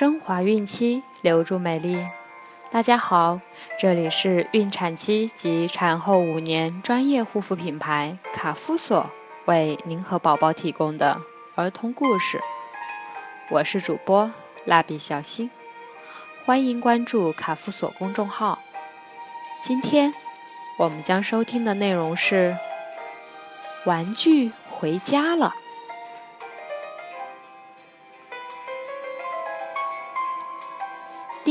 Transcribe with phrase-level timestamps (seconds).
[0.00, 2.06] 升华孕期，留住美丽。
[2.70, 3.38] 大家好，
[3.78, 9.10] 这里是孕产期及产后五年专业护肤品牌卡夫索
[9.44, 11.20] 为您和宝宝提供的
[11.54, 12.40] 儿童故事。
[13.50, 14.32] 我是主播
[14.64, 15.50] 蜡笔小新，
[16.46, 18.58] 欢迎关注卡夫索公众号。
[19.60, 20.14] 今天
[20.78, 22.56] 我们将收听的内容是：
[23.84, 25.56] 玩具回家了。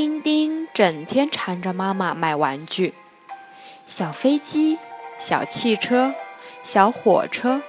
[0.01, 2.93] 丁丁整天缠着妈妈买玩具，
[3.85, 4.79] 小飞机、
[5.17, 6.15] 小汽车、
[6.63, 7.61] 小火车、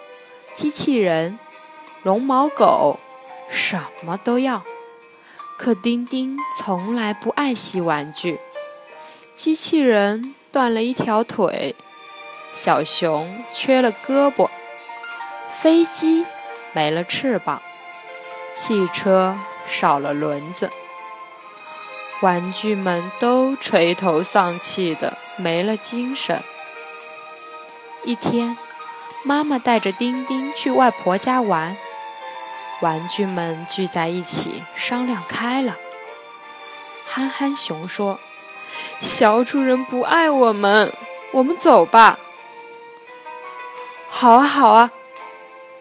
[0.55, 1.41] 机器人、
[2.05, 3.01] 绒毛狗，
[3.51, 4.63] 什么都要。
[5.59, 8.39] 可丁丁从来不爱惜玩具。
[9.35, 11.75] 机器人断了一条腿，
[12.53, 14.49] 小熊缺了胳膊，
[15.61, 16.25] 飞机
[16.73, 17.61] 没了翅膀，
[18.55, 20.71] 汽车少了轮子。
[22.21, 26.43] 玩具们都垂头丧气的，没了精神。
[28.05, 28.57] 一天，
[29.25, 31.77] 妈妈带着丁丁去外婆家玩，
[32.83, 35.77] 玩具们聚在一起商量开了。
[37.07, 38.21] 憨憨熊说
[39.01, 40.93] ：“小主人不爱我们，
[41.33, 42.19] 我们走吧。
[44.11, 44.91] ”“好啊，好啊！”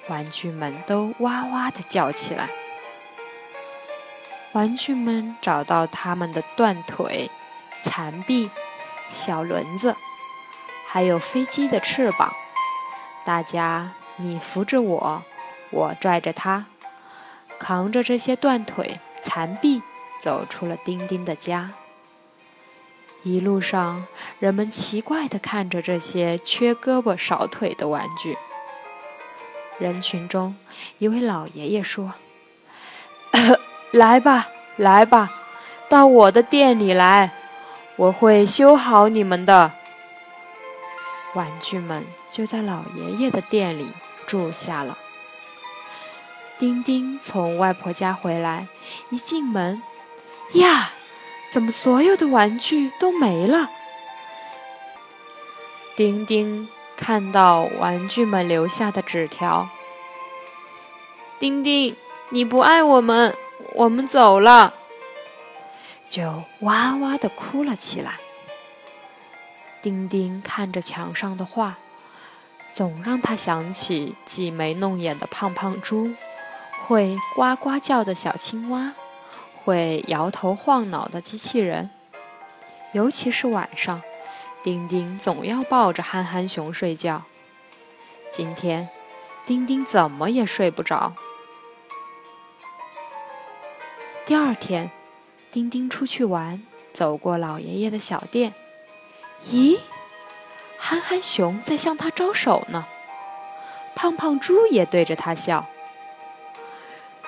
[0.09, 2.49] 玩具们都哇哇的叫起来。
[4.53, 7.29] 玩具们找到他们的断腿、
[7.83, 8.49] 残臂、
[9.11, 9.95] 小轮子，
[10.87, 12.33] 还有飞机的翅膀。
[13.23, 15.23] 大家你扶着我，
[15.69, 16.65] 我拽着他，
[17.59, 19.83] 扛着这些断腿、残臂，
[20.19, 21.71] 走出了丁丁的家。
[23.21, 24.07] 一路上，
[24.39, 28.35] 人们奇怪地看着这些缺胳膊少腿的玩具。
[29.77, 30.57] 人群中，
[30.97, 32.13] 一位老爷爷说。
[33.91, 35.31] 来吧，来吧，
[35.89, 37.31] 到我的店里来，
[37.95, 39.71] 我会修好你们的。
[41.33, 43.91] 玩具们就在老爷爷的店里
[44.27, 44.97] 住下了。
[46.59, 48.67] 丁丁从外婆家回来，
[49.09, 49.81] 一进门，
[50.53, 50.91] 呀，
[51.51, 53.69] 怎么所有的玩具都没了？
[55.95, 59.69] 丁丁看到玩具们留下的纸条
[61.39, 61.95] ：“丁丁，
[62.29, 63.35] 你不爱我们。”
[63.75, 64.73] 我们走了，
[66.09, 68.15] 就哇哇的哭了起来。
[69.81, 71.77] 丁丁看着墙上的画，
[72.73, 76.13] 总让他想起挤眉弄眼的胖胖猪，
[76.85, 78.93] 会呱呱叫的小青蛙，
[79.63, 81.89] 会摇头晃脑的机器人。
[82.91, 84.01] 尤其是晚上，
[84.63, 87.23] 丁丁总要抱着憨憨熊睡觉。
[88.31, 88.89] 今天，
[89.45, 91.13] 丁丁怎么也睡不着。
[94.29, 94.91] 第二天，
[95.51, 96.61] 丁丁出去玩，
[96.93, 98.53] 走过老爷爷的小店。
[99.49, 99.79] 咦，
[100.77, 102.85] 憨憨熊在向他招手呢，
[103.95, 105.65] 胖胖猪也对着他笑。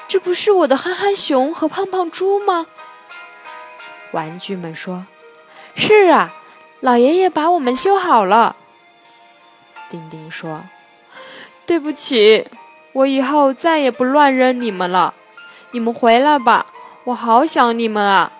[0.08, 2.68] 这不是我的憨憨熊和胖胖猪吗？
[4.12, 5.08] 玩具们说
[5.74, 6.32] ：“是啊，
[6.82, 8.56] 老爷爷把我们修好了。”
[9.90, 10.66] 丁丁说
[11.66, 12.48] ：“对不起，
[12.94, 15.16] 我以后再也不乱扔你们了，
[15.72, 16.68] 你们回来吧。”
[17.06, 18.32] 我好想你们啊！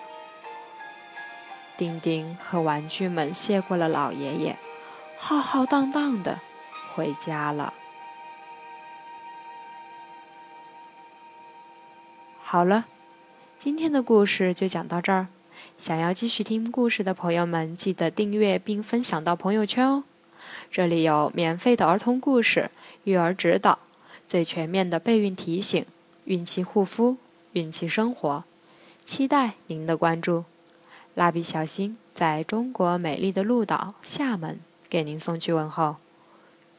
[1.76, 4.56] 丁丁和玩具们谢过了老爷爷，
[5.18, 6.38] 浩浩荡荡的
[6.94, 7.74] 回家了。
[12.40, 12.84] 好了，
[13.58, 15.26] 今天的故事就讲到这儿。
[15.78, 20.04] 想要继续听故事的朋友们，记得订阅并分享到朋友圈哦。
[20.70, 22.70] 这里有免费的儿童故事、
[23.02, 23.80] 育儿指导、
[24.28, 25.84] 最全面的备孕提醒、
[26.26, 27.16] 孕期护肤、
[27.54, 28.44] 孕期生活。
[29.04, 30.44] 期待您的关注，
[31.14, 35.96] 蜡笔小新在中国美丽的鹭岛厦门给您送去问候，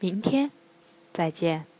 [0.00, 0.50] 明天
[1.12, 1.73] 再见。